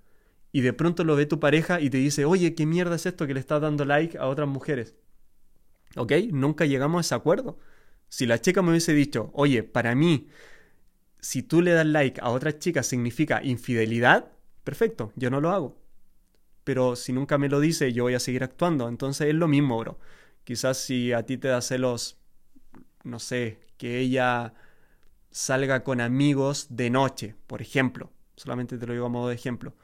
Y 0.55 0.61
de 0.61 0.73
pronto 0.73 1.03
lo 1.03 1.17
ve 1.17 1.27
tu 1.27 1.41
pareja 1.41 1.81
y 1.81 1.91
te 1.91 1.99
dice, 1.99 2.25
oye, 2.25 2.55
¿qué 2.55 2.65
mierda 2.65 2.95
es 2.95 3.07
esto 3.07 3.27
que 3.27 3.35
le 3.35 3.41
estás 3.41 3.61
dando 3.61 3.85
like 3.85 4.17
a 4.19 4.29
otras 4.29 4.47
mujeres? 4.47 4.95
¿Ok? 5.97 6.13
Nunca 6.31 6.65
llegamos 6.65 6.99
a 6.99 7.01
ese 7.01 7.15
acuerdo. 7.17 7.59
Si 8.09 8.25
la 8.25 8.41
chica 8.41 8.63
me 8.63 8.71
hubiese 8.71 8.95
dicho, 8.95 9.31
oye, 9.35 9.65
para 9.65 9.97
mí, 9.97 10.29
si 11.19 11.43
tú 11.43 11.61
le 11.61 11.73
das 11.73 11.87
like 11.87 12.21
a 12.21 12.31
otra 12.31 12.57
chica 12.57 12.85
significa 12.85 13.43
infidelidad, 13.43 14.31
perfecto, 14.63 15.13
yo 15.17 15.29
no 15.29 15.41
lo 15.41 15.51
hago. 15.51 15.77
Pero 16.63 16.95
si 16.95 17.13
nunca 17.13 17.37
me 17.37 17.49
lo 17.49 17.59
dice, 17.59 17.93
yo 17.93 18.05
voy 18.05 18.15
a 18.15 18.21
seguir 18.21 18.45
actuando. 18.45 18.89
Entonces 18.89 19.27
es 19.27 19.35
lo 19.35 19.49
mismo, 19.49 19.77
bro. 19.81 19.99
Quizás 20.45 20.79
si 20.79 21.13
a 21.13 21.27
ti 21.27 21.37
te 21.37 21.49
da 21.49 21.63
celos, 21.63 22.17
no 23.03 23.19
sé, 23.19 23.59
que 23.77 23.99
ella 23.99 24.55
salga 25.33 25.83
con 25.83 26.01
amigos 26.01 26.69
de 26.71 26.91
noche, 26.91 27.35
por 27.49 27.61
ejemplo. 27.61 28.13
Solamente 28.37 28.79
te 28.79 28.87
lo 28.87 28.93
digo 28.93 29.07
a 29.07 29.09
modo 29.09 29.31
de 29.31 29.35
ejemplo. 29.35 29.75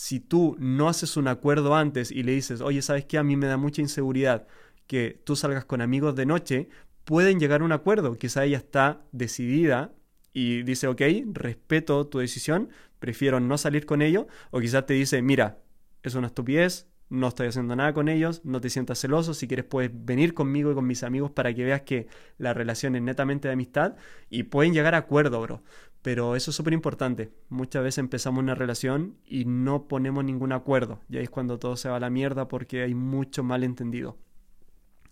Si 0.00 0.20
tú 0.20 0.54
no 0.60 0.88
haces 0.88 1.16
un 1.16 1.26
acuerdo 1.26 1.74
antes 1.74 2.12
y 2.12 2.22
le 2.22 2.30
dices, 2.30 2.60
oye, 2.60 2.82
¿sabes 2.82 3.04
qué? 3.04 3.18
A 3.18 3.24
mí 3.24 3.36
me 3.36 3.48
da 3.48 3.56
mucha 3.56 3.82
inseguridad 3.82 4.46
que 4.86 5.20
tú 5.24 5.34
salgas 5.34 5.64
con 5.64 5.80
amigos 5.80 6.14
de 6.14 6.24
noche, 6.24 6.68
pueden 7.02 7.40
llegar 7.40 7.62
a 7.62 7.64
un 7.64 7.72
acuerdo. 7.72 8.16
Quizá 8.16 8.44
ella 8.44 8.58
está 8.58 9.02
decidida 9.10 9.92
y 10.32 10.62
dice, 10.62 10.86
ok, 10.86 11.02
respeto 11.32 12.06
tu 12.06 12.20
decisión, 12.20 12.68
prefiero 13.00 13.40
no 13.40 13.58
salir 13.58 13.86
con 13.86 14.00
ellos. 14.00 14.26
O 14.52 14.60
quizás 14.60 14.86
te 14.86 14.94
dice, 14.94 15.20
mira, 15.20 15.58
es 16.04 16.14
una 16.14 16.28
estupidez, 16.28 16.86
no 17.10 17.28
estoy 17.28 17.48
haciendo 17.48 17.74
nada 17.74 17.92
con 17.92 18.08
ellos, 18.08 18.42
no 18.44 18.60
te 18.60 18.70
sientas 18.70 19.00
celoso, 19.00 19.34
si 19.34 19.48
quieres 19.48 19.64
puedes 19.64 19.90
venir 19.92 20.34
conmigo 20.34 20.70
y 20.70 20.74
con 20.74 20.86
mis 20.86 21.02
amigos 21.02 21.30
para 21.30 21.52
que 21.54 21.64
veas 21.64 21.82
que 21.82 22.06
la 22.36 22.54
relación 22.54 22.94
es 22.96 23.02
netamente 23.02 23.48
de 23.48 23.54
amistad 23.54 23.96
y 24.30 24.44
pueden 24.44 24.74
llegar 24.74 24.94
a 24.94 24.98
acuerdo, 24.98 25.40
bro. 25.40 25.62
Pero 26.02 26.36
eso 26.36 26.50
es 26.50 26.56
súper 26.56 26.72
importante. 26.72 27.30
Muchas 27.48 27.82
veces 27.82 27.98
empezamos 27.98 28.42
una 28.42 28.54
relación 28.54 29.16
y 29.26 29.44
no 29.44 29.88
ponemos 29.88 30.24
ningún 30.24 30.52
acuerdo. 30.52 31.00
Y 31.08 31.16
ahí 31.16 31.24
es 31.24 31.30
cuando 31.30 31.58
todo 31.58 31.76
se 31.76 31.88
va 31.88 31.96
a 31.96 32.00
la 32.00 32.10
mierda 32.10 32.48
porque 32.48 32.82
hay 32.82 32.94
mucho 32.94 33.42
malentendido. 33.42 34.16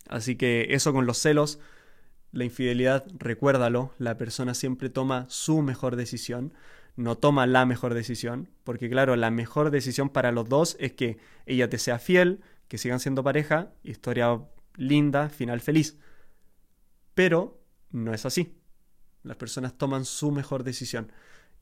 Así 0.07 0.35
que 0.35 0.67
eso 0.69 0.93
con 0.93 1.05
los 1.05 1.17
celos, 1.17 1.59
la 2.31 2.45
infidelidad, 2.45 3.05
recuérdalo, 3.17 3.93
la 3.97 4.17
persona 4.17 4.53
siempre 4.53 4.89
toma 4.89 5.25
su 5.29 5.61
mejor 5.61 5.97
decisión, 5.97 6.53
no 6.95 7.17
toma 7.17 7.45
la 7.45 7.65
mejor 7.65 7.93
decisión, 7.93 8.49
porque 8.63 8.89
claro, 8.89 9.15
la 9.15 9.29
mejor 9.29 9.69
decisión 9.71 10.09
para 10.09 10.31
los 10.31 10.47
dos 10.49 10.77
es 10.79 10.93
que 10.93 11.17
ella 11.45 11.69
te 11.69 11.77
sea 11.77 11.99
fiel, 11.99 12.41
que 12.67 12.77
sigan 12.77 12.99
siendo 12.99 13.23
pareja, 13.23 13.71
historia 13.83 14.41
linda, 14.75 15.29
final 15.29 15.61
feliz. 15.61 15.97
Pero 17.13 17.59
no 17.91 18.13
es 18.13 18.25
así. 18.25 18.56
Las 19.27 19.37
personas 19.37 19.77
toman 19.77 20.05
su 20.05 20.31
mejor 20.31 20.63
decisión. 20.63 21.11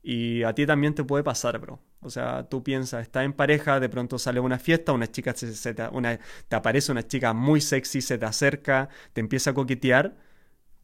Y 0.02 0.44
a 0.44 0.54
ti 0.54 0.66
también 0.66 0.94
te 0.94 1.02
puede 1.02 1.24
pasar, 1.24 1.58
bro. 1.58 1.80
O 2.00 2.10
sea, 2.10 2.48
tú 2.48 2.62
piensas, 2.62 3.02
estás 3.02 3.24
en 3.24 3.32
pareja, 3.32 3.80
de 3.80 3.88
pronto 3.88 4.18
sale 4.20 4.38
una 4.38 4.58
fiesta, 4.58 4.92
una 4.92 5.10
chica 5.10 5.34
se, 5.34 5.74
te, 5.74 5.88
una, 5.88 6.20
te 6.48 6.54
aparece 6.54 6.92
una 6.92 7.06
chica 7.06 7.32
muy 7.32 7.60
sexy, 7.60 8.00
se 8.00 8.16
te 8.16 8.24
acerca, 8.24 8.88
te 9.12 9.20
empieza 9.20 9.50
a 9.50 9.54
coquetear. 9.54 10.16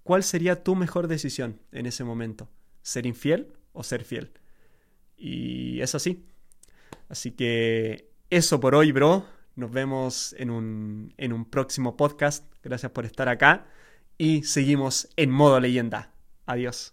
¿Cuál 0.03 0.25
sería 0.25 0.64
tu 0.64 0.75
mejor 0.75 1.07
decisión 1.07 1.61
en 1.71 1.87
ese 1.87 2.03
momento? 2.03 2.49
¿Ser 2.83 3.07
infiel 3.07 3.53
o 3.73 3.85
ser 3.85 4.03
fiel? 4.03 4.33
Y 5.16 5.81
es 5.81 5.95
así. 5.95 6.27
Así 7.09 7.31
que 7.31 8.11
eso 8.29 8.59
por 8.59 8.75
hoy, 8.75 8.90
bro. 8.90 9.25
Nos 9.55 9.71
vemos 9.71 10.35
en 10.38 10.51
un, 10.51 11.14
en 11.16 11.33
un 11.33 11.45
próximo 11.45 11.97
podcast. 11.97 12.45
Gracias 12.62 12.90
por 12.90 13.05
estar 13.05 13.29
acá. 13.29 13.66
Y 14.18 14.42
seguimos 14.42 15.09
en 15.16 15.31
modo 15.31 15.61
leyenda. 15.61 16.12
Adiós. 16.53 16.93